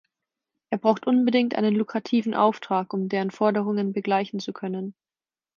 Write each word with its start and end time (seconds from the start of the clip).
Er 0.71 0.79
braucht 0.79 1.05
unbedingt 1.05 1.53
einen 1.53 1.75
lukrativen 1.75 2.33
Auftrag, 2.33 2.91
um 2.91 3.07
deren 3.07 3.29
Forderungen 3.29 3.93
begleichen 3.93 4.39
zu 4.39 4.51
können. 4.51 4.95